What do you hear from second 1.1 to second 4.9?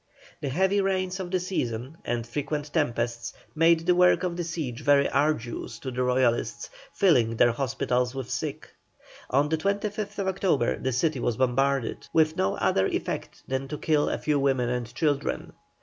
of the season and frequent tempests made the work of the siege